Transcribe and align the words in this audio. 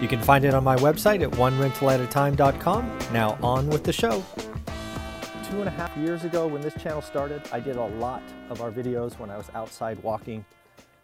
You 0.00 0.08
can 0.08 0.20
find 0.20 0.44
it 0.44 0.52
on 0.52 0.62
my 0.62 0.76
website 0.76 1.22
at 1.22 1.30
onerentalatatime.com. 1.32 2.98
Now, 3.12 3.38
on 3.42 3.66
with 3.68 3.82
the 3.82 3.92
show. 3.92 4.22
Two 5.48 5.60
and 5.60 5.68
a 5.68 5.70
half 5.70 5.96
years 5.96 6.24
ago, 6.24 6.46
when 6.46 6.60
this 6.60 6.74
channel 6.74 7.00
started, 7.00 7.40
I 7.50 7.60
did 7.60 7.76
a 7.76 7.84
lot 7.84 8.22
of 8.50 8.60
our 8.60 8.70
videos 8.70 9.18
when 9.18 9.30
I 9.30 9.38
was 9.38 9.50
outside 9.54 10.02
walking 10.02 10.44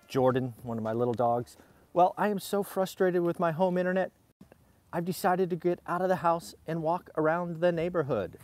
Jordan, 0.08 0.52
one 0.62 0.76
of 0.76 0.84
my 0.84 0.92
little 0.92 1.14
dogs. 1.14 1.56
Well, 1.94 2.12
I 2.18 2.28
am 2.28 2.38
so 2.38 2.62
frustrated 2.62 3.22
with 3.22 3.40
my 3.40 3.50
home 3.50 3.78
internet. 3.78 4.12
I've 4.92 5.06
decided 5.06 5.48
to 5.50 5.56
get 5.56 5.78
out 5.86 6.02
of 6.02 6.10
the 6.10 6.16
house 6.16 6.54
and 6.66 6.82
walk 6.82 7.08
around 7.16 7.62
the 7.62 7.72
neighborhood 7.72 8.36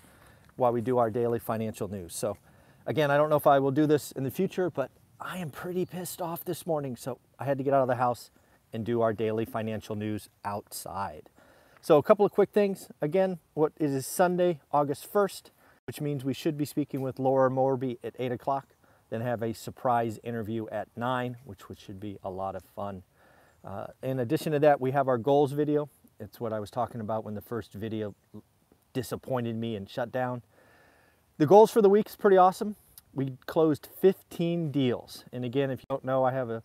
while 0.56 0.72
we 0.72 0.80
do 0.80 0.96
our 0.96 1.10
daily 1.10 1.38
financial 1.38 1.88
news. 1.88 2.14
So, 2.14 2.38
again, 2.86 3.10
I 3.10 3.18
don't 3.18 3.28
know 3.28 3.36
if 3.36 3.46
I 3.46 3.58
will 3.58 3.70
do 3.70 3.86
this 3.86 4.12
in 4.12 4.24
the 4.24 4.30
future, 4.30 4.70
but 4.70 4.90
I 5.20 5.38
am 5.38 5.50
pretty 5.50 5.84
pissed 5.84 6.22
off 6.22 6.42
this 6.42 6.66
morning. 6.66 6.96
So, 6.96 7.18
I 7.38 7.44
had 7.44 7.58
to 7.58 7.64
get 7.64 7.74
out 7.74 7.82
of 7.82 7.88
the 7.88 7.96
house 7.96 8.30
and 8.72 8.84
do 8.84 9.00
our 9.00 9.12
daily 9.12 9.44
financial 9.44 9.96
news 9.96 10.28
outside. 10.44 11.30
So, 11.80 11.96
a 11.96 12.02
couple 12.02 12.26
of 12.26 12.32
quick 12.32 12.50
things. 12.50 12.88
Again, 13.00 13.38
what 13.54 13.72
it 13.78 13.90
is 13.90 14.06
Sunday, 14.06 14.60
August 14.72 15.12
1st, 15.12 15.50
which 15.86 16.00
means 16.00 16.24
we 16.24 16.34
should 16.34 16.58
be 16.58 16.64
speaking 16.64 17.00
with 17.00 17.18
Laura 17.18 17.50
Morby 17.50 17.98
at 18.02 18.14
8 18.18 18.32
o'clock, 18.32 18.68
then 19.10 19.20
have 19.20 19.42
a 19.42 19.54
surprise 19.54 20.18
interview 20.22 20.66
at 20.68 20.88
9, 20.96 21.36
which, 21.44 21.68
which 21.68 21.80
should 21.80 22.00
be 22.00 22.18
a 22.22 22.30
lot 22.30 22.54
of 22.54 22.62
fun. 22.76 23.02
Uh, 23.64 23.86
in 24.02 24.18
addition 24.18 24.52
to 24.52 24.58
that, 24.58 24.80
we 24.80 24.90
have 24.90 25.08
our 25.08 25.18
goals 25.18 25.52
video. 25.52 25.88
It's 26.20 26.40
what 26.40 26.52
I 26.52 26.60
was 26.60 26.70
talking 26.70 27.00
about 27.00 27.24
when 27.24 27.34
the 27.34 27.40
first 27.40 27.72
video 27.72 28.14
disappointed 28.92 29.56
me 29.56 29.76
and 29.76 29.88
shut 29.88 30.10
down. 30.10 30.42
The 31.38 31.46
goals 31.46 31.70
for 31.70 31.80
the 31.80 31.88
week 31.88 32.08
is 32.08 32.16
pretty 32.16 32.36
awesome. 32.36 32.76
We 33.14 33.36
closed 33.46 33.88
15 34.00 34.70
deals. 34.70 35.24
And 35.32 35.44
again, 35.44 35.70
if 35.70 35.80
you 35.80 35.86
don't 35.88 36.04
know, 36.04 36.24
I 36.24 36.32
have 36.32 36.50
a 36.50 36.62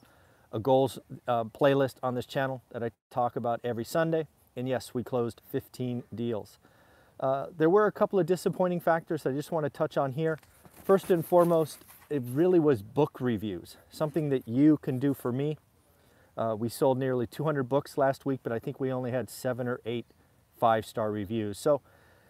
a 0.53 0.59
goals 0.59 0.99
uh, 1.27 1.43
playlist 1.45 1.95
on 2.03 2.15
this 2.15 2.25
channel 2.25 2.61
that 2.71 2.83
I 2.83 2.91
talk 3.09 3.35
about 3.35 3.59
every 3.63 3.83
Sunday. 3.83 4.27
And 4.55 4.69
yes, 4.69 4.93
we 4.93 5.03
closed 5.03 5.41
15 5.51 6.03
deals. 6.13 6.59
Uh, 7.19 7.47
there 7.57 7.69
were 7.69 7.87
a 7.87 7.91
couple 7.91 8.19
of 8.19 8.25
disappointing 8.25 8.79
factors 8.79 9.25
I 9.25 9.31
just 9.31 9.51
want 9.51 9.65
to 9.65 9.69
touch 9.69 9.97
on 9.97 10.13
here. 10.13 10.37
First 10.83 11.09
and 11.09 11.25
foremost, 11.25 11.79
it 12.09 12.21
really 12.25 12.59
was 12.59 12.83
book 12.83 13.19
reviews, 13.19 13.77
something 13.89 14.29
that 14.29 14.47
you 14.47 14.77
can 14.77 14.99
do 14.99 15.13
for 15.13 15.31
me. 15.31 15.57
Uh, 16.37 16.55
we 16.57 16.69
sold 16.69 16.97
nearly 16.97 17.25
200 17.25 17.63
books 17.63 17.97
last 17.97 18.25
week, 18.25 18.41
but 18.43 18.51
I 18.51 18.59
think 18.59 18.79
we 18.79 18.91
only 18.91 19.11
had 19.11 19.29
seven 19.29 19.67
or 19.67 19.79
eight 19.85 20.05
five 20.59 20.85
star 20.85 21.11
reviews. 21.11 21.57
So, 21.57 21.81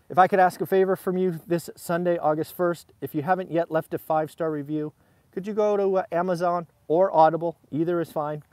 if 0.09 0.17
I 0.17 0.27
could 0.27 0.39
ask 0.39 0.59
a 0.61 0.66
favor 0.66 0.95
from 0.95 1.17
you 1.17 1.39
this 1.47 1.69
Sunday, 1.75 2.17
August 2.17 2.55
1st, 2.57 2.85
if 3.01 3.16
you 3.16 3.21
haven't 3.21 3.51
yet 3.51 3.71
left 3.71 3.94
a 3.94 3.97
five 3.97 4.29
star 4.29 4.51
review, 4.51 4.94
could 5.31 5.47
you 5.47 5.53
go 5.53 5.77
to 5.77 5.97
uh, 5.97 6.03
Amazon 6.11 6.67
or 6.88 7.16
Audible, 7.16 7.58
either 7.72 8.00
is 8.02 8.12
fine, 8.12 8.44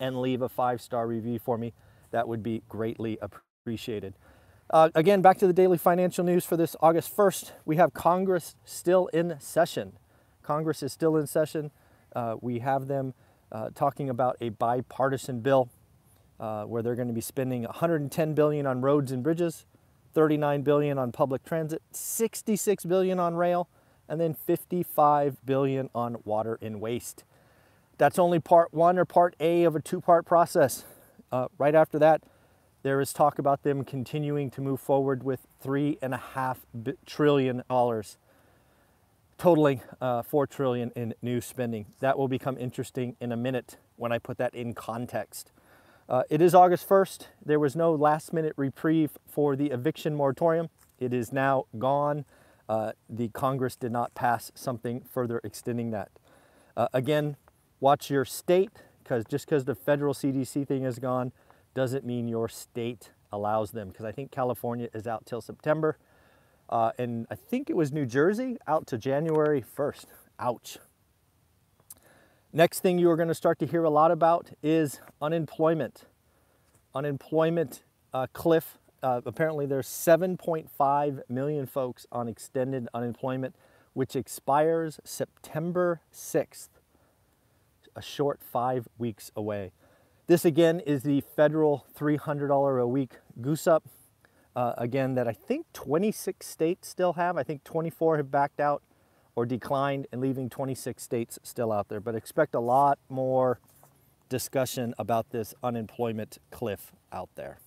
and 0.00 0.20
leave 0.20 0.42
a 0.42 0.48
five 0.48 0.80
star 0.80 1.06
review 1.06 1.38
for 1.38 1.56
me? 1.58 1.72
That 2.10 2.28
would 2.28 2.42
be 2.42 2.62
greatly 2.68 3.18
appreciated. 3.20 4.14
Uh, 4.70 4.88
again, 4.94 5.20
back 5.20 5.38
to 5.38 5.46
the 5.46 5.52
daily 5.52 5.76
financial 5.76 6.24
news 6.24 6.46
for 6.46 6.56
this 6.56 6.74
August 6.80 7.14
1st. 7.14 7.52
We 7.66 7.76
have 7.76 7.92
Congress 7.92 8.56
still 8.64 9.08
in 9.08 9.36
session. 9.38 9.92
Congress 10.42 10.82
is 10.82 10.92
still 10.92 11.16
in 11.16 11.26
session. 11.26 11.70
Uh, 12.16 12.36
we 12.40 12.60
have 12.60 12.88
them 12.88 13.14
uh, 13.50 13.68
talking 13.74 14.08
about 14.08 14.36
a 14.40 14.48
bipartisan 14.48 15.40
bill 15.40 15.68
uh, 16.40 16.64
where 16.64 16.82
they're 16.82 16.94
going 16.94 17.08
to 17.08 17.14
be 17.14 17.20
spending 17.20 17.64
110 17.64 18.34
billion 18.34 18.66
on 18.66 18.80
roads 18.80 19.12
and 19.12 19.22
bridges, 19.22 19.66
39 20.14 20.62
billion 20.62 20.98
on 20.98 21.12
public 21.12 21.44
transit, 21.44 21.82
66 21.92 22.84
billion 22.84 23.20
on 23.20 23.34
rail, 23.34 23.68
and 24.08 24.20
then 24.20 24.34
55 24.34 25.44
billion 25.44 25.88
on 25.94 26.16
water 26.24 26.58
and 26.60 26.80
waste. 26.80 27.24
That's 28.02 28.18
only 28.18 28.40
part 28.40 28.74
one 28.74 28.98
or 28.98 29.04
part 29.04 29.36
A 29.38 29.62
of 29.62 29.76
a 29.76 29.80
two-part 29.80 30.26
process. 30.26 30.84
Uh, 31.30 31.46
right 31.56 31.72
after 31.72 32.00
that, 32.00 32.24
there 32.82 33.00
is 33.00 33.12
talk 33.12 33.38
about 33.38 33.62
them 33.62 33.84
continuing 33.84 34.50
to 34.50 34.60
move 34.60 34.80
forward 34.80 35.22
with 35.22 35.46
three 35.60 35.98
and 36.02 36.12
a 36.12 36.16
half 36.16 36.66
trillion 37.06 37.62
dollars, 37.70 38.18
totaling 39.38 39.82
uh, 40.00 40.22
four 40.22 40.48
trillion 40.48 40.90
in 40.96 41.14
new 41.22 41.40
spending. 41.40 41.86
That 42.00 42.18
will 42.18 42.26
become 42.26 42.58
interesting 42.58 43.14
in 43.20 43.30
a 43.30 43.36
minute 43.36 43.76
when 43.94 44.10
I 44.10 44.18
put 44.18 44.36
that 44.38 44.52
in 44.52 44.74
context. 44.74 45.52
Uh, 46.08 46.24
it 46.28 46.42
is 46.42 46.56
August 46.56 46.88
1st. 46.88 47.28
There 47.46 47.60
was 47.60 47.76
no 47.76 47.94
last 47.94 48.32
minute 48.32 48.54
reprieve 48.56 49.12
for 49.28 49.54
the 49.54 49.66
eviction 49.70 50.16
moratorium. 50.16 50.70
It 50.98 51.14
is 51.14 51.32
now 51.32 51.66
gone 51.78 52.24
uh, 52.68 52.94
the 53.08 53.28
Congress 53.28 53.76
did 53.76 53.92
not 53.92 54.12
pass 54.16 54.50
something 54.56 55.02
further 55.02 55.40
extending 55.44 55.92
that. 55.92 56.10
Uh, 56.76 56.88
again, 56.92 57.36
watch 57.82 58.08
your 58.08 58.24
state 58.24 58.70
because 59.02 59.24
just 59.24 59.44
because 59.44 59.64
the 59.64 59.74
federal 59.74 60.14
CDC 60.14 60.66
thing 60.66 60.84
is 60.84 60.98
gone 60.98 61.32
doesn't 61.74 62.06
mean 62.06 62.28
your 62.28 62.48
state 62.48 63.10
allows 63.32 63.72
them 63.72 63.88
because 63.88 64.04
I 64.04 64.12
think 64.12 64.30
California 64.30 64.88
is 64.94 65.06
out 65.06 65.26
till 65.26 65.40
September. 65.40 65.98
Uh, 66.68 66.92
and 66.98 67.26
I 67.30 67.34
think 67.34 67.68
it 67.68 67.76
was 67.76 67.92
New 67.92 68.06
Jersey 68.06 68.56
out 68.66 68.86
to 68.86 68.96
January 68.96 69.62
1st. 69.76 70.06
Ouch. 70.38 70.78
Next 72.52 72.80
thing 72.80 72.98
you 72.98 73.10
are 73.10 73.16
going 73.16 73.28
to 73.28 73.34
start 73.34 73.58
to 73.58 73.66
hear 73.66 73.82
a 73.82 73.90
lot 73.90 74.10
about 74.10 74.50
is 74.62 75.00
unemployment. 75.20 76.04
Unemployment 76.94 77.82
uh, 78.14 78.26
cliff 78.32 78.78
uh, 79.02 79.20
apparently 79.26 79.66
there's 79.66 79.88
7.5 79.88 81.20
million 81.28 81.66
folks 81.66 82.06
on 82.12 82.28
extended 82.28 82.88
unemployment, 82.94 83.56
which 83.94 84.14
expires 84.14 85.00
September 85.02 86.00
6th, 86.12 86.68
a 87.96 88.02
short 88.02 88.40
five 88.42 88.88
weeks 88.98 89.30
away. 89.36 89.72
This 90.26 90.44
again 90.44 90.80
is 90.80 91.02
the 91.02 91.22
federal 91.36 91.86
$300 91.98 92.80
a 92.80 92.86
week 92.86 93.14
goose 93.40 93.66
up. 93.66 93.84
Uh, 94.54 94.74
again, 94.76 95.14
that 95.14 95.26
I 95.26 95.32
think 95.32 95.66
26 95.72 96.46
states 96.46 96.88
still 96.88 97.14
have. 97.14 97.36
I 97.36 97.42
think 97.42 97.64
24 97.64 98.18
have 98.18 98.30
backed 98.30 98.60
out 98.60 98.82
or 99.34 99.46
declined 99.46 100.06
and 100.12 100.20
leaving 100.20 100.50
26 100.50 101.02
states 101.02 101.38
still 101.42 101.72
out 101.72 101.88
there. 101.88 102.00
But 102.00 102.14
expect 102.14 102.54
a 102.54 102.60
lot 102.60 102.98
more 103.08 103.60
discussion 104.28 104.94
about 104.98 105.30
this 105.30 105.54
unemployment 105.62 106.38
cliff 106.50 106.92
out 107.12 107.30
there. 107.34 107.58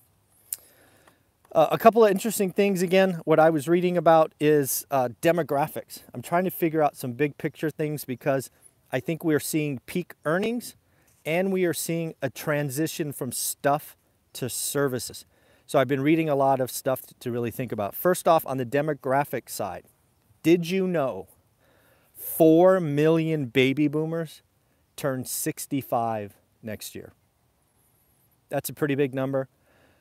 Uh, 1.52 1.68
a 1.70 1.78
couple 1.78 2.04
of 2.04 2.10
interesting 2.10 2.50
things 2.50 2.82
again, 2.82 3.20
what 3.24 3.38
I 3.38 3.50
was 3.50 3.68
reading 3.68 3.96
about 3.96 4.32
is 4.38 4.84
uh, 4.90 5.08
demographics. 5.22 6.02
I'm 6.12 6.22
trying 6.22 6.44
to 6.44 6.50
figure 6.50 6.82
out 6.82 6.96
some 6.96 7.12
big 7.12 7.38
picture 7.38 7.70
things 7.70 8.04
because 8.04 8.50
I 8.92 9.00
think 9.00 9.24
we 9.24 9.34
are 9.34 9.40
seeing 9.40 9.80
peak 9.86 10.14
earnings 10.24 10.76
and 11.24 11.52
we 11.52 11.64
are 11.64 11.74
seeing 11.74 12.14
a 12.22 12.30
transition 12.30 13.12
from 13.12 13.32
stuff 13.32 13.96
to 14.34 14.48
services. 14.48 15.26
So 15.66 15.78
I've 15.80 15.88
been 15.88 16.02
reading 16.02 16.28
a 16.28 16.36
lot 16.36 16.60
of 16.60 16.70
stuff 16.70 17.02
to 17.18 17.30
really 17.32 17.50
think 17.50 17.72
about. 17.72 17.94
First 17.94 18.28
off, 18.28 18.46
on 18.46 18.56
the 18.56 18.64
demographic 18.64 19.48
side, 19.48 19.84
did 20.44 20.70
you 20.70 20.86
know 20.86 21.26
4 22.14 22.78
million 22.78 23.46
baby 23.46 23.88
boomers 23.88 24.42
turn 24.94 25.24
65 25.24 26.34
next 26.62 26.94
year? 26.94 27.12
That's 28.48 28.68
a 28.68 28.72
pretty 28.72 28.94
big 28.94 29.12
number. 29.12 29.48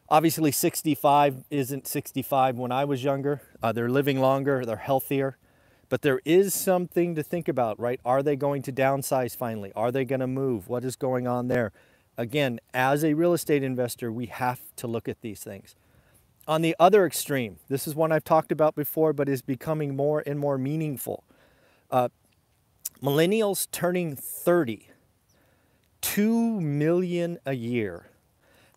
Obviously, 0.07 0.51
65 0.51 1.43
isn't 1.49 1.87
65 1.87 2.59
when 2.59 2.71
I 2.71 2.85
was 2.85 3.03
younger. 3.03 3.41
Uh, 3.63 3.71
they're 3.71 3.89
living 3.89 4.19
longer, 4.19 4.63
they're 4.63 4.75
healthier. 4.75 5.37
But 5.89 6.01
there 6.01 6.21
is 6.25 6.53
something 6.53 7.15
to 7.15 7.23
think 7.23 7.47
about, 7.47 7.79
right? 7.79 7.99
Are 8.03 8.23
they 8.23 8.35
going 8.35 8.61
to 8.63 8.71
downsize 8.71 9.35
finally? 9.35 9.71
Are 9.75 9.91
they 9.91 10.05
going 10.05 10.19
to 10.19 10.27
move? 10.27 10.67
What 10.67 10.83
is 10.83 10.95
going 10.95 11.27
on 11.27 11.47
there? 11.47 11.71
Again, 12.17 12.59
as 12.73 13.03
a 13.03 13.13
real 13.13 13.33
estate 13.33 13.63
investor, 13.63 14.11
we 14.11 14.25
have 14.27 14.61
to 14.77 14.87
look 14.87 15.07
at 15.07 15.21
these 15.21 15.41
things. 15.41 15.75
On 16.47 16.61
the 16.61 16.75
other 16.79 17.05
extreme, 17.05 17.57
this 17.69 17.87
is 17.87 17.95
one 17.95 18.11
I've 18.11 18.23
talked 18.23 18.51
about 18.51 18.75
before, 18.75 19.13
but 19.13 19.27
is 19.27 19.41
becoming 19.41 19.95
more 19.95 20.23
and 20.25 20.39
more 20.39 20.57
meaningful. 20.57 21.23
Uh, 21.91 22.09
millennials 23.01 23.67
turning 23.71 24.15
30, 24.15 24.87
2 26.01 26.61
million 26.61 27.39
a 27.45 27.53
year 27.53 28.09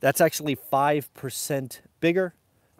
that's 0.01 0.21
actually 0.21 0.57
5% 0.57 1.81
bigger 2.01 2.35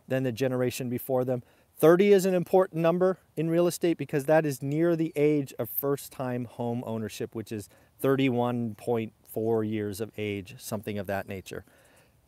than 0.07 0.23
the 0.23 0.33
generation 0.33 0.89
before 0.89 1.25
them. 1.25 1.43
30 1.79 2.13
is 2.13 2.25
an 2.25 2.35
important 2.35 2.83
number 2.83 3.19
in 3.37 3.49
real 3.49 3.67
estate 3.67 3.97
because 3.97 4.25
that 4.25 4.45
is 4.45 4.63
near 4.63 4.97
the 4.97 5.13
age 5.15 5.55
of 5.59 5.69
first 5.71 6.13
time 6.13 6.45
home 6.45 6.83
ownership, 6.87 7.35
which 7.35 7.53
is 7.53 7.69
31.4 8.03 9.71
years 9.71 10.01
of 10.01 10.11
age, 10.17 10.57
something 10.59 10.99
of 10.99 11.07
that 11.07 11.29
nature. 11.29 11.65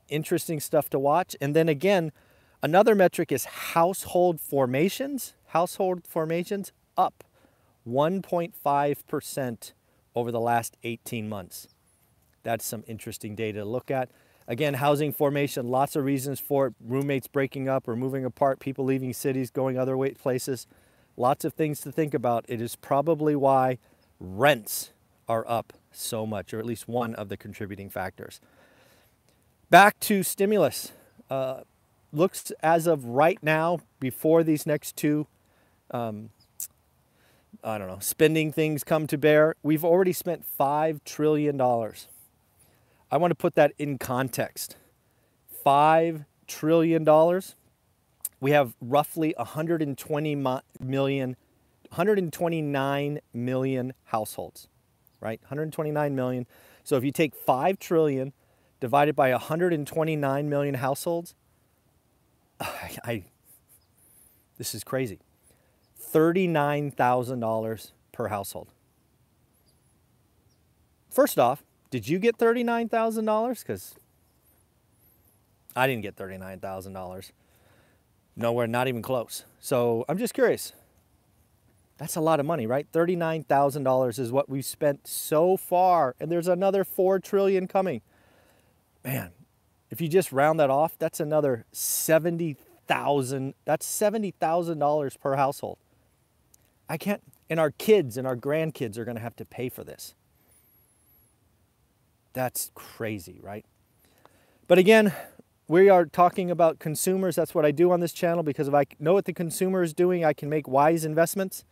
Interesting 0.09 0.61
stuff 0.61 0.89
to 0.91 0.99
watch. 0.99 1.37
And 1.41 1.55
then 1.55 1.69
again, 1.69 2.13
Another 2.63 2.95
metric 2.95 3.33
is 3.33 3.45
household 3.47 4.39
formations. 4.41 5.35
Household 5.47 6.07
formations 6.07 6.73
up 6.97 7.25
1.5% 7.89 9.73
over 10.15 10.31
the 10.31 10.41
last 10.41 10.77
18 10.83 11.29
months. 11.29 11.69
That's 12.43 12.65
some 12.65 12.85
interesting 12.87 13.35
data 13.35 13.61
to 13.61 13.65
look 13.65 13.91
at. 13.91 14.11
Again, 14.51 14.75
housing 14.75 15.13
formation, 15.13 15.69
lots 15.69 15.95
of 15.95 16.05
reasons 16.05 16.41
for 16.41 16.67
it. 16.67 16.75
Roommates 16.85 17.29
breaking 17.29 17.69
up 17.69 17.87
or 17.87 17.95
moving 17.95 18.25
apart, 18.25 18.59
people 18.59 18.85
leaving 18.85 19.13
cities, 19.13 19.49
going 19.49 19.79
other 19.79 19.97
places. 20.15 20.67
Lots 21.17 21.45
of 21.45 21.55
things 21.55 21.81
to 21.83 21.93
think 21.93 22.15
about. 22.15 22.47
It 22.49 22.61
is 22.61 22.75
probably 22.75 23.37
why 23.37 23.79
rents 24.19 24.91
are 25.29 25.45
up 25.47 25.73
so 25.93 26.27
much, 26.27 26.53
or 26.53 26.59
at 26.59 26.67
least 26.67 26.89
one 26.89 27.15
of 27.15 27.29
the 27.29 27.37
contributing 27.37 27.89
factors. 27.89 28.41
Back 29.71 30.01
to 30.01 30.25
stimulus. 30.25 30.91
Uh, 31.31 31.61
looks 32.13 32.51
as 32.61 32.89
of 32.89 33.05
right 33.05 33.39
now, 33.43 33.79
before 34.01 34.43
these 34.43 34.67
next 34.67 34.97
two, 34.97 35.29
um, 35.93 36.31
I 37.63 37.79
don't 37.79 37.87
know, 37.87 38.01
spending 38.01 38.51
things 38.51 38.83
come 38.83 39.07
to 39.07 39.17
bear, 39.17 39.55
we've 39.63 39.85
already 39.85 40.13
spent 40.13 40.45
$5 40.59 41.05
trillion. 41.05 41.57
I 43.11 43.17
want 43.17 43.31
to 43.33 43.35
put 43.35 43.55
that 43.57 43.73
in 43.79 43.99
context. 43.99 44.77
$5 45.65 46.27
trillion. 46.47 47.41
We 48.41 48.53
have 48.53 48.75
roughly 48.81 49.35
120 49.37 50.35
million, 50.81 51.37
129 51.89 53.21
million 53.35 53.93
households, 54.05 54.69
right? 55.21 55.41
129 55.43 56.15
million. 56.15 56.47
So 56.85 56.97
if 56.97 57.05
you 57.05 57.13
take 57.13 57.35
5 57.35 57.79
trillion 57.79 58.33
divided 58.81 59.15
by 59.15 59.31
129 59.33 60.49
million 60.49 60.75
households, 60.75 61.35
I, 62.61 62.97
I 63.05 63.25
this 64.61 64.75
is 64.75 64.85
crazy. 64.85 65.21
$39,000 66.13 67.93
per 68.13 68.29
household. 68.29 68.73
First 71.09 71.39
off, 71.39 71.65
did 71.91 72.09
you 72.09 72.19
get 72.19 72.39
$39,000? 72.39 73.61
Because 73.61 73.95
I 75.77 75.87
didn't 75.87 76.03
get 76.03 76.17
$39,000. 76.17 77.31
Nowhere, 78.37 78.67
not 78.67 78.89
even 78.89 79.03
close. 79.03 79.45
So 79.61 80.05
I'm 80.09 80.19
just 80.19 80.35
curious. 80.35 80.73
That's 81.99 82.17
a 82.17 82.21
lot 82.21 82.41
of 82.41 82.47
money, 82.47 82.67
right? 82.67 82.91
$39,000 82.93 84.19
is 84.19 84.33
what 84.33 84.49
we've 84.49 84.65
spent 84.65 85.07
so 85.07 85.57
far, 85.59 86.15
and 86.19 86.33
there's 86.33 86.49
another 86.49 86.83
4 86.83 87.19
trillion 87.19 87.69
coming. 87.69 88.01
Man, 89.05 89.33
if 89.91 90.01
you 90.01 90.09
just 90.09 90.33
round 90.33 90.59
that 90.61 90.71
off, 90.71 90.97
that's 90.99 91.21
another 91.21 91.67
70,000. 91.73 93.55
That's 93.67 93.87
$70,000 93.87 95.21
per 95.21 95.37
household. 95.37 95.79
I 96.89 96.97
can't 96.97 97.23
and 97.51 97.59
our 97.59 97.73
kids 97.73 98.17
and 98.17 98.27
our 98.27 98.37
grandkids 98.37 98.97
are 98.97 99.05
going 99.05 99.17
to 99.17 99.21
have 99.21 99.37
to 99.37 99.45
pay 99.45 99.69
for 99.69 99.83
this. 99.83 100.15
That's 102.33 102.71
crazy, 102.75 103.41
right? 103.43 103.65
But 104.69 104.79
again, 104.79 105.13
we 105.69 105.89
are 105.89 106.05
talking 106.05 106.51
about 106.51 106.79
consumers. 106.79 107.37
That's 107.37 107.55
what 107.55 107.65
I 107.65 107.71
do 107.71 107.93
on 107.93 108.01
this 108.01 108.13
channel 108.13 108.43
because 108.43 108.69
if 108.69 108.75
I 108.75 108.87
know 108.99 109.15
what 109.15 109.25
the 109.25 109.33
consumer 109.33 109.83
is 109.83 109.93
doing, 109.93 110.25
I 110.25 110.33
can 110.33 110.49
make 110.49 110.67
wise 110.69 111.05
investments. 111.05 111.65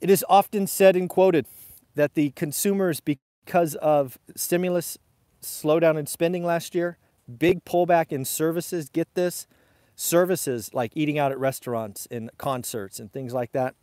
It 0.00 0.10
is 0.10 0.24
often 0.28 0.66
said 0.66 0.96
and 0.96 1.08
quoted 1.08 1.46
that 1.94 2.14
the 2.14 2.30
consumers, 2.30 3.00
because 3.00 3.74
of 3.76 4.18
stimulus 4.36 4.98
slowdown 5.42 5.98
in 5.98 6.06
spending 6.06 6.44
last 6.44 6.74
year, 6.74 6.98
big 7.38 7.64
pullback 7.64 8.12
in 8.12 8.24
services, 8.24 8.88
get 8.88 9.14
this, 9.14 9.46
services 9.96 10.70
like 10.74 10.92
eating 10.94 11.18
out 11.18 11.32
at 11.32 11.38
restaurants 11.38 12.06
and 12.10 12.30
concerts 12.38 12.98
and 12.98 13.12
things 13.12 13.32
like 13.32 13.52
that. 13.52 13.74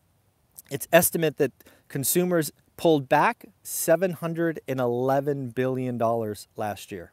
It's 0.69 0.87
estimate 0.91 1.37
that 1.37 1.51
consumers 1.87 2.51
pulled 2.81 3.07
back 3.07 3.45
$711 3.63 5.53
billion 5.53 5.97
last 6.55 6.91
year. 6.91 7.11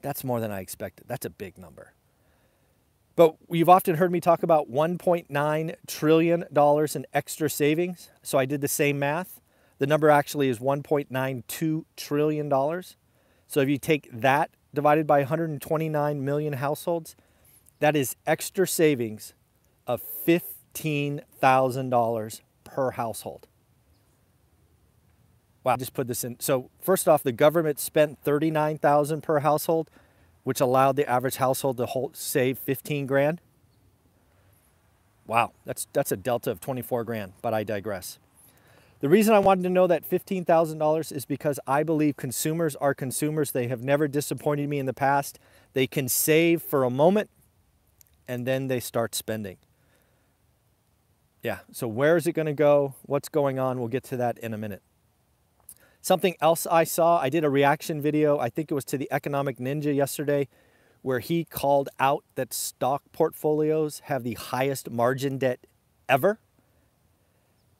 That's 0.00 0.22
more 0.22 0.38
than 0.38 0.52
I 0.52 0.60
expected. 0.60 1.08
That's 1.08 1.26
a 1.26 1.30
big 1.30 1.58
number. 1.58 1.92
But 3.16 3.34
you've 3.50 3.68
often 3.68 3.96
heard 3.96 4.12
me 4.12 4.20
talk 4.20 4.44
about 4.44 4.70
$1.9 4.70 5.74
trillion 5.88 6.44
in 6.54 7.06
extra 7.12 7.50
savings. 7.50 8.10
So 8.22 8.38
I 8.38 8.44
did 8.44 8.60
the 8.60 8.68
same 8.68 9.00
math. 9.00 9.40
The 9.78 9.88
number 9.88 10.08
actually 10.08 10.50
is 10.50 10.60
$1.92 10.60 11.84
trillion. 11.96 12.48
So 13.48 13.60
if 13.60 13.68
you 13.68 13.76
take 13.76 14.08
that 14.12 14.50
divided 14.72 15.08
by 15.08 15.18
129 15.18 16.24
million 16.24 16.52
households, 16.52 17.16
that 17.80 17.96
is 17.96 18.14
extra 18.24 18.68
savings 18.68 19.34
of 19.84 20.00
$15,000 20.24 22.40
per 22.62 22.90
household. 22.92 23.48
Wow, 25.66 25.74
just 25.76 25.94
put 25.94 26.06
this 26.06 26.22
in. 26.22 26.38
So 26.38 26.70
first 26.80 27.08
off, 27.08 27.24
the 27.24 27.32
government 27.32 27.80
spent 27.80 28.20
39,000 28.22 29.20
per 29.20 29.40
household, 29.40 29.90
which 30.44 30.60
allowed 30.60 30.94
the 30.94 31.10
average 31.10 31.38
household 31.38 31.76
to 31.78 31.86
hold, 31.86 32.16
save 32.16 32.56
15 32.56 33.04
grand. 33.06 33.40
Wow, 35.26 35.50
that's 35.64 35.88
that's 35.92 36.12
a 36.12 36.16
delta 36.16 36.52
of 36.52 36.60
24 36.60 37.02
grand, 37.02 37.32
but 37.42 37.52
I 37.52 37.64
digress. 37.64 38.20
The 39.00 39.08
reason 39.08 39.34
I 39.34 39.40
wanted 39.40 39.64
to 39.64 39.68
know 39.68 39.88
that 39.88 40.08
$15,000 40.08 41.10
is 41.12 41.24
because 41.24 41.58
I 41.66 41.82
believe 41.82 42.16
consumers 42.16 42.76
are 42.76 42.94
consumers. 42.94 43.50
They 43.50 43.66
have 43.66 43.82
never 43.82 44.06
disappointed 44.06 44.68
me 44.68 44.78
in 44.78 44.86
the 44.86 44.94
past. 44.94 45.40
They 45.72 45.88
can 45.88 46.08
save 46.08 46.62
for 46.62 46.84
a 46.84 46.90
moment 46.90 47.28
and 48.28 48.46
then 48.46 48.68
they 48.68 48.78
start 48.78 49.16
spending. 49.16 49.56
Yeah, 51.42 51.58
so 51.72 51.88
where 51.88 52.16
is 52.16 52.28
it 52.28 52.34
going 52.34 52.46
to 52.46 52.52
go? 52.52 52.94
What's 53.02 53.28
going 53.28 53.58
on? 53.58 53.80
We'll 53.80 53.88
get 53.88 54.04
to 54.04 54.16
that 54.18 54.38
in 54.38 54.54
a 54.54 54.58
minute. 54.58 54.80
Something 56.06 56.36
else 56.40 56.68
I 56.68 56.84
saw, 56.84 57.18
I 57.18 57.28
did 57.28 57.42
a 57.42 57.50
reaction 57.50 58.00
video, 58.00 58.38
I 58.38 58.48
think 58.48 58.70
it 58.70 58.74
was 58.74 58.84
to 58.84 58.96
the 58.96 59.08
Economic 59.10 59.58
Ninja 59.58 59.92
yesterday, 59.92 60.46
where 61.02 61.18
he 61.18 61.44
called 61.44 61.88
out 61.98 62.22
that 62.36 62.54
stock 62.54 63.02
portfolios 63.10 64.02
have 64.04 64.22
the 64.22 64.34
highest 64.34 64.88
margin 64.88 65.36
debt 65.36 65.66
ever. 66.08 66.38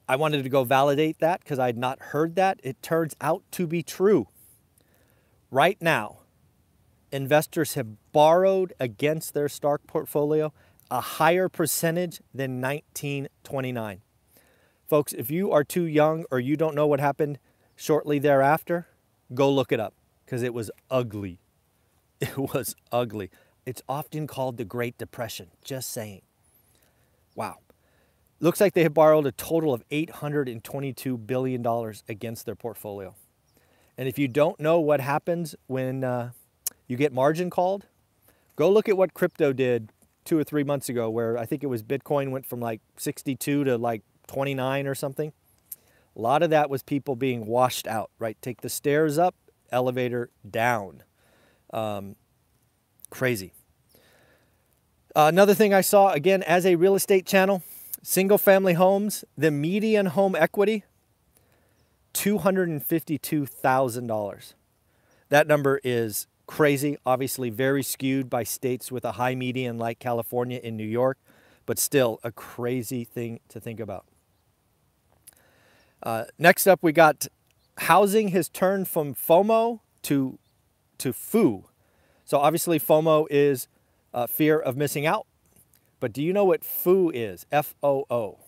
I 0.08 0.17
wanted 0.17 0.43
to 0.43 0.49
go 0.49 0.64
validate 0.64 1.20
that 1.20 1.38
because 1.38 1.61
I 1.61 1.67
had 1.67 1.78
not 1.78 2.00
heard 2.00 2.34
that. 2.34 2.58
It 2.64 2.82
turns 2.82 3.14
out 3.20 3.44
to 3.52 3.64
be 3.69 3.84
true. 3.84 4.26
Right 5.52 5.81
now, 5.81 6.23
investors 7.12 7.75
have 7.75 8.11
borrowed 8.11 8.73
against 8.80 9.35
their 9.35 9.49
stock 9.49 9.83
portfolio 9.87 10.52
a 10.90 11.00
higher 11.00 11.49
percentage 11.49 12.21
than 12.35 12.61
1929. 12.61 14.00
Folks, 14.88 15.12
if 15.12 15.30
you 15.30 15.52
are 15.52 15.62
too 15.62 15.85
young 15.85 16.25
or 16.33 16.40
you 16.40 16.56
don't 16.56 16.75
know 16.75 16.88
what 16.88 16.99
happened 16.99 17.38
shortly 17.76 18.18
thereafter, 18.18 18.88
go 19.35 19.52
look 19.52 19.71
it 19.71 19.78
up 19.78 19.95
because 20.25 20.42
it 20.42 20.54
was 20.54 20.71
ugly. 20.90 21.38
It 22.18 22.38
was 22.38 22.75
ugly. 22.90 23.30
It's 23.66 23.83
often 23.87 24.26
called 24.26 24.56
the 24.56 24.64
Great 24.64 24.97
Depression, 24.97 25.49
just 25.62 25.90
saying. 25.92 26.23
Wow. 27.35 27.59
Looks 28.40 28.59
like 28.59 28.73
they 28.73 28.85
have 28.85 28.95
borrowed 28.95 29.26
a 29.26 29.33
total 29.33 29.75
of 29.75 29.87
$822 29.90 31.26
billion 31.26 31.92
against 32.09 32.47
their 32.47 32.54
portfolio. 32.54 33.14
And 33.99 34.09
if 34.09 34.18
you 34.18 34.28
don't 34.28 34.59
know 34.59 34.80
what 34.80 35.00
happens 35.00 35.54
when 35.66 36.04
uh, 36.04 36.30
you 36.87 36.97
get 36.97 37.12
margin 37.12 37.50
called, 37.50 37.87
go 38.56 38.71
look 38.71 38.88
at 38.88 38.97
what 38.97 39.12
crypto 39.12 39.52
did 39.52 39.90
two 40.25 40.38
or 40.38 40.45
three 40.45 40.64
months 40.64 40.88
ago, 40.88 41.09
where 41.11 41.38
I 41.38 41.47
think 41.47 41.62
it 41.62 41.68
was 41.68 41.83
Bitcoin 41.83 42.30
went 42.30 42.47
from 42.47 42.61
like 42.61 42.80
62 42.97 43.64
to 43.64 43.78
like 43.78 44.02
29 44.26 44.87
or 44.87 44.95
something. 44.95 45.33
A 46.16 46.20
lot 46.20 46.42
of 46.42 46.50
that 46.50 46.68
was 46.70 46.82
people 46.82 47.14
being 47.14 47.46
washed 47.46 47.87
out, 47.87 48.11
right? 48.18 48.37
Take 48.40 48.62
the 48.62 48.70
stairs 48.70 49.18
up, 49.18 49.35
elevator 49.70 50.30
down. 50.49 51.02
Um, 51.73 52.16
crazy. 53.11 53.52
Uh, 55.14 55.26
another 55.28 55.54
thing 55.54 55.75
I 55.75 55.82
saw, 55.82 56.12
again, 56.12 56.42
as 56.42 56.64
a 56.64 56.76
real 56.76 56.94
estate 56.94 57.26
channel, 57.26 57.62
single 58.02 58.38
family 58.38 58.73
homes, 58.75 59.25
the 59.37 59.50
median 59.50 60.06
home 60.06 60.35
equity, 60.35 60.85
$252,000. 62.14 64.54
That 65.28 65.46
number 65.46 65.80
is 65.85 66.26
crazy, 66.46 66.96
obviously 67.04 67.50
very 67.50 67.82
skewed 67.82 68.30
by 68.30 68.42
states 68.42 68.90
with 68.90 69.04
a 69.04 69.12
high 69.12 69.35
median 69.35 69.76
like 69.76 69.99
California 69.99 70.61
and 70.64 70.78
New 70.78 70.85
York, 70.85 71.18
but 71.66 71.78
still 71.78 72.20
a 72.23 72.32
crazy 72.32 73.04
thing 73.04 73.40
to 73.49 73.61
think 73.61 73.80
about. 73.80 74.06
Uh, 76.03 76.25
next 76.38 76.67
up, 76.67 76.83
we 76.83 76.93
got 76.93 77.26
housing 77.79 78.29
has 78.29 78.49
turned 78.49 78.88
from 78.88 79.15
FOMO 79.15 79.81
to, 80.03 80.38
to 80.99 81.12
FOO. 81.12 81.65
So 82.25 82.38
obviously 82.38 82.79
FOMO 82.79 83.26
is 83.31 83.69
uh, 84.15 84.26
fear 84.26 84.59
of 84.59 84.76
missing 84.76 85.07
out. 85.07 85.26
But 86.00 86.12
do 86.12 86.23
you 86.23 86.33
know 86.33 86.45
what 86.45 86.65
FOO 86.65 87.11
is? 87.11 87.47
F-O-O. 87.50 88.38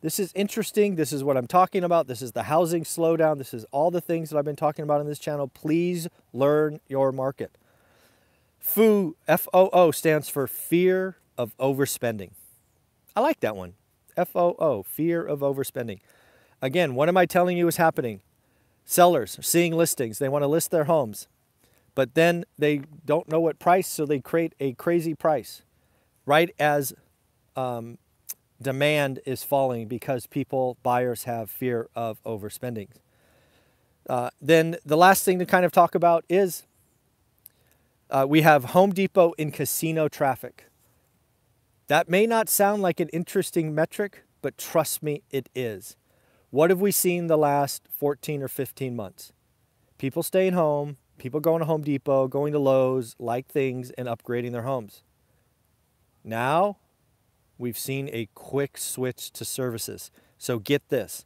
This 0.00 0.18
is 0.18 0.32
interesting. 0.34 0.96
This 0.96 1.12
is 1.12 1.22
what 1.22 1.36
I'm 1.36 1.46
talking 1.46 1.84
about. 1.84 2.08
This 2.08 2.20
is 2.22 2.32
the 2.32 2.44
housing 2.44 2.82
slowdown. 2.82 3.38
This 3.38 3.54
is 3.54 3.64
all 3.70 3.92
the 3.92 4.00
things 4.00 4.30
that 4.30 4.38
I've 4.38 4.44
been 4.44 4.56
talking 4.56 4.82
about 4.82 5.00
on 5.00 5.06
this 5.06 5.20
channel. 5.20 5.46
Please 5.46 6.08
learn 6.32 6.80
your 6.88 7.12
market. 7.12 7.56
FOO, 8.58 9.16
F 9.28 9.46
O 9.54 9.70
O, 9.72 9.92
stands 9.92 10.28
for 10.28 10.48
fear 10.48 11.18
of 11.38 11.56
overspending. 11.58 12.30
I 13.14 13.20
like 13.20 13.40
that 13.40 13.54
one. 13.54 13.74
F 14.16 14.34
O 14.34 14.56
O, 14.58 14.82
fear 14.82 15.24
of 15.24 15.40
overspending. 15.40 16.00
Again, 16.62 16.94
what 16.94 17.08
am 17.08 17.16
I 17.16 17.26
telling 17.26 17.58
you 17.58 17.66
is 17.66 17.76
happening? 17.76 18.20
Sellers 18.84 19.38
are 19.38 19.42
seeing 19.42 19.76
listings, 19.76 20.18
they 20.18 20.28
want 20.28 20.42
to 20.42 20.48
list 20.48 20.70
their 20.70 20.84
homes, 20.84 21.28
but 21.94 22.14
then 22.14 22.44
they 22.56 22.82
don't 23.04 23.28
know 23.28 23.40
what 23.40 23.58
price, 23.58 23.88
so 23.88 24.06
they 24.06 24.20
create 24.20 24.54
a 24.60 24.72
crazy 24.74 25.14
price 25.14 25.62
right 26.24 26.50
as 26.58 26.92
um, 27.56 27.98
demand 28.60 29.20
is 29.26 29.42
falling 29.42 29.88
because 29.88 30.26
people, 30.26 30.76
buyers, 30.82 31.24
have 31.24 31.50
fear 31.50 31.88
of 31.94 32.22
overspending. 32.24 32.88
Uh, 34.08 34.30
then 34.40 34.76
the 34.84 34.96
last 34.96 35.24
thing 35.24 35.38
to 35.38 35.46
kind 35.46 35.64
of 35.64 35.72
talk 35.72 35.94
about 35.94 36.24
is 36.28 36.64
uh, 38.10 38.26
we 38.28 38.42
have 38.42 38.66
Home 38.66 38.92
Depot 38.92 39.32
in 39.32 39.50
casino 39.50 40.08
traffic. 40.08 40.66
That 41.88 42.08
may 42.08 42.26
not 42.26 42.48
sound 42.48 42.82
like 42.82 43.00
an 43.00 43.08
interesting 43.08 43.74
metric, 43.74 44.24
but 44.40 44.58
trust 44.58 45.02
me, 45.02 45.22
it 45.30 45.48
is. 45.54 45.96
What 46.52 46.68
have 46.68 46.82
we 46.82 46.92
seen 46.92 47.28
the 47.28 47.38
last 47.38 47.88
14 47.98 48.42
or 48.42 48.48
15 48.48 48.94
months? 48.94 49.32
People 49.96 50.22
staying 50.22 50.52
home, 50.52 50.98
people 51.16 51.40
going 51.40 51.60
to 51.60 51.64
Home 51.64 51.80
Depot, 51.80 52.28
going 52.28 52.52
to 52.52 52.58
Lowe's, 52.58 53.16
like 53.18 53.46
things, 53.46 53.90
and 53.92 54.06
upgrading 54.06 54.52
their 54.52 54.64
homes. 54.64 55.02
Now, 56.22 56.76
we've 57.56 57.78
seen 57.78 58.10
a 58.12 58.28
quick 58.34 58.76
switch 58.76 59.30
to 59.30 59.46
services. 59.46 60.10
So 60.36 60.58
get 60.58 60.90
this 60.90 61.24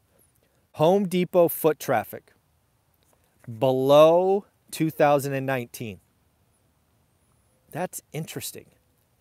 Home 0.75 1.09
Depot 1.09 1.49
foot 1.49 1.81
traffic 1.81 2.33
below 3.59 4.47
2019. 4.71 5.99
That's 7.73 8.01
interesting. 8.13 8.67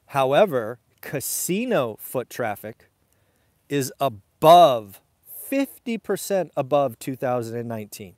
However, 0.05 0.77
casino 1.01 1.97
foot 1.99 2.29
traffic 2.29 2.91
is 3.69 3.91
above 3.99 5.01
50% 5.55 6.49
above 6.57 6.99
2019. 6.99 8.15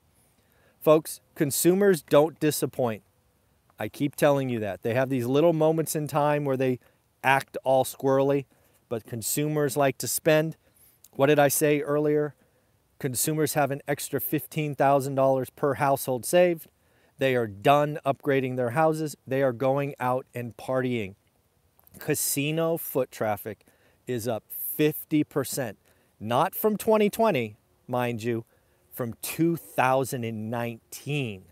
Folks, 0.82 1.22
consumers 1.36 2.01
don't 2.01 2.39
disappoint. 2.39 3.03
I 3.77 3.89
keep 3.89 4.15
telling 4.15 4.50
you 4.50 4.60
that. 4.60 4.82
They 4.82 4.96
have 4.96 5.10
these 5.10 5.27
little 5.27 5.53
moments 5.53 5.96
in 5.96 6.08
time 6.08 6.46
where 6.46 6.58
they 6.58 6.79
act 7.24 7.58
all 7.63 7.86
squirrely, 7.86 8.46
but 8.89 9.06
consumers 9.06 9.77
like 9.77 10.00
to 10.00 10.08
spend. 10.08 10.58
What 11.12 11.27
did 11.27 11.38
I 11.38 11.48
say 11.48 11.82
earlier? 11.82 12.34
Consumers 13.00 13.53
have 13.53 13.70
an 13.70 13.82
extra 13.88 14.20
$15,000 14.20 15.48
per 15.56 15.75
household 15.75 16.25
saved. 16.25 16.67
They 17.20 17.36
are 17.36 17.48
done 17.48 18.00
upgrading 18.03 18.56
their 18.56 18.72
houses. 18.72 19.15
They 19.27 19.44
are 19.44 19.53
going 19.53 19.94
out 20.00 20.25
and 20.34 20.58
partying. 20.58 21.15
Casino 22.00 22.77
foot 22.77 23.12
traffic 23.12 23.63
is 24.08 24.27
up 24.27 24.44
50%, 24.77 25.75
not 26.19 26.55
from 26.55 26.77
2020, 26.77 27.57
mind 27.88 28.24
you, 28.24 28.45
from 28.91 29.13
2019. 29.21 31.43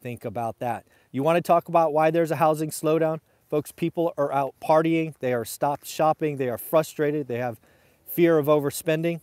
Think 0.00 0.24
about 0.24 0.60
that. 0.60 0.86
You 1.10 1.22
want 1.22 1.36
to 1.36 1.42
talk 1.42 1.68
about 1.68 1.92
why 1.92 2.10
there's 2.10 2.30
a 2.30 2.36
housing 2.36 2.70
slowdown? 2.70 3.20
Folks, 3.48 3.72
people 3.72 4.12
are 4.18 4.32
out 4.32 4.54
partying, 4.62 5.14
they 5.20 5.32
are 5.32 5.44
stopped 5.44 5.86
shopping, 5.86 6.36
they 6.36 6.48
are 6.48 6.58
frustrated, 6.58 7.28
they 7.28 7.38
have 7.38 7.58
fear 8.06 8.38
of 8.38 8.46
overspending. 8.46 9.20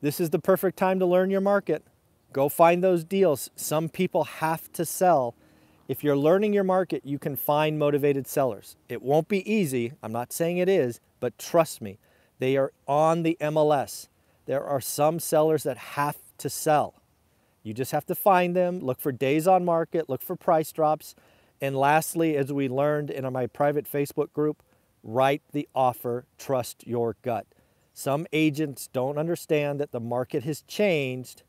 This 0.00 0.20
is 0.20 0.30
the 0.30 0.38
perfect 0.38 0.78
time 0.78 0.98
to 0.98 1.06
learn 1.06 1.30
your 1.30 1.42
market. 1.42 1.84
Go 2.32 2.48
find 2.48 2.82
those 2.82 3.04
deals. 3.04 3.50
Some 3.56 3.88
people 3.88 4.24
have 4.24 4.72
to 4.72 4.84
sell. 4.84 5.34
If 5.88 6.02
you're 6.02 6.16
learning 6.16 6.52
your 6.52 6.64
market, 6.64 7.02
you 7.04 7.18
can 7.18 7.36
find 7.36 7.78
motivated 7.78 8.26
sellers. 8.26 8.76
It 8.88 9.02
won't 9.02 9.28
be 9.28 9.48
easy. 9.50 9.92
I'm 10.02 10.12
not 10.12 10.32
saying 10.32 10.58
it 10.58 10.68
is, 10.68 11.00
but 11.20 11.38
trust 11.38 11.80
me, 11.80 11.98
they 12.38 12.56
are 12.56 12.72
on 12.86 13.22
the 13.22 13.36
MLS. 13.40 14.08
There 14.46 14.64
are 14.64 14.80
some 14.80 15.18
sellers 15.18 15.62
that 15.64 15.76
have 15.76 16.16
to 16.38 16.50
sell. 16.50 17.02
You 17.62 17.74
just 17.74 17.92
have 17.92 18.06
to 18.06 18.14
find 18.14 18.54
them, 18.54 18.80
look 18.80 19.00
for 19.00 19.10
days 19.10 19.48
on 19.48 19.64
market, 19.64 20.08
look 20.08 20.22
for 20.22 20.36
price 20.36 20.70
drops, 20.70 21.14
and 21.60 21.76
lastly, 21.76 22.36
as 22.36 22.52
we 22.52 22.68
learned 22.68 23.10
in 23.10 23.30
my 23.32 23.46
private 23.46 23.90
Facebook 23.90 24.32
group, 24.32 24.62
write 25.02 25.42
the 25.52 25.68
offer, 25.74 26.26
trust 26.38 26.86
your 26.86 27.16
gut. 27.22 27.46
Some 27.94 28.26
agents 28.32 28.88
don't 28.92 29.16
understand 29.16 29.80
that 29.80 29.90
the 29.90 30.00
market 30.00 30.44
has 30.44 30.62
changed, 30.62 31.42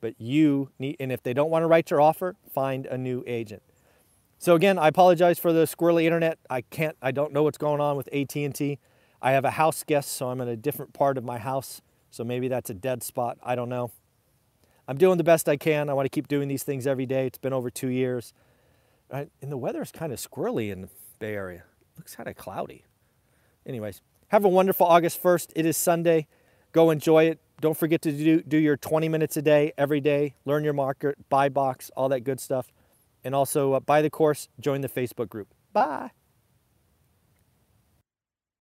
but 0.00 0.14
you 0.20 0.70
need, 0.78 0.96
and 1.00 1.10
if 1.10 1.22
they 1.22 1.32
don't 1.32 1.50
want 1.50 1.62
to 1.62 1.66
write 1.66 1.90
your 1.90 2.00
offer, 2.00 2.36
find 2.52 2.86
a 2.86 2.98
new 2.98 3.24
agent. 3.26 3.62
So 4.38 4.54
again, 4.54 4.78
I 4.78 4.88
apologize 4.88 5.38
for 5.38 5.52
the 5.52 5.64
squirrely 5.64 6.04
internet. 6.04 6.38
I 6.48 6.60
can't, 6.60 6.96
I 7.02 7.10
don't 7.10 7.32
know 7.32 7.42
what's 7.42 7.58
going 7.58 7.80
on 7.80 7.96
with 7.96 8.08
AT&T. 8.12 8.78
I 9.20 9.32
have 9.32 9.44
a 9.44 9.50
house 9.50 9.84
guest, 9.84 10.12
so 10.12 10.28
I'm 10.28 10.40
in 10.40 10.48
a 10.48 10.56
different 10.56 10.92
part 10.92 11.18
of 11.18 11.24
my 11.24 11.38
house. 11.38 11.80
So 12.10 12.24
maybe 12.24 12.48
that's 12.48 12.70
a 12.70 12.74
dead 12.74 13.02
spot. 13.02 13.38
I 13.42 13.54
don't 13.54 13.68
know. 13.68 13.90
I'm 14.86 14.96
doing 14.96 15.18
the 15.18 15.24
best 15.24 15.48
I 15.48 15.56
can. 15.56 15.90
I 15.90 15.92
want 15.92 16.06
to 16.06 16.10
keep 16.10 16.28
doing 16.28 16.48
these 16.48 16.62
things 16.62 16.86
every 16.86 17.04
day. 17.04 17.26
It's 17.26 17.38
been 17.38 17.52
over 17.52 17.70
two 17.70 17.88
years. 17.88 18.32
And 19.10 19.28
the 19.42 19.56
weather 19.56 19.82
is 19.82 19.90
kind 19.90 20.12
of 20.12 20.18
squirrely 20.18 20.70
in 20.70 20.82
the 20.82 20.88
Bay 21.18 21.34
Area. 21.34 21.64
It 21.94 21.98
looks 21.98 22.16
kind 22.16 22.28
of 22.28 22.36
cloudy. 22.36 22.84
Anyways, 23.66 24.00
have 24.28 24.44
a 24.44 24.48
wonderful 24.48 24.86
August 24.86 25.22
1st. 25.22 25.52
It 25.56 25.66
is 25.66 25.76
Sunday. 25.76 26.26
Go 26.72 26.90
enjoy 26.90 27.24
it. 27.24 27.38
Don't 27.60 27.76
forget 27.76 28.00
to 28.02 28.12
do, 28.12 28.40
do 28.40 28.56
your 28.56 28.76
20 28.76 29.08
minutes 29.08 29.36
a 29.36 29.42
day, 29.42 29.72
every 29.76 30.00
day. 30.00 30.36
Learn 30.44 30.64
your 30.64 30.74
market, 30.74 31.16
buy 31.28 31.48
box, 31.48 31.90
all 31.96 32.08
that 32.10 32.20
good 32.20 32.40
stuff. 32.40 32.72
And 33.24 33.34
also 33.34 33.72
uh, 33.72 33.80
buy 33.80 34.00
the 34.00 34.10
course, 34.10 34.48
join 34.60 34.80
the 34.80 34.88
Facebook 34.88 35.28
group. 35.28 35.48
Bye. 35.72 36.10